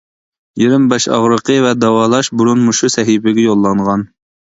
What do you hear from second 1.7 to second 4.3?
داۋالاش بۇرۇن مۇشۇ سەھىپىگە يوللانغان.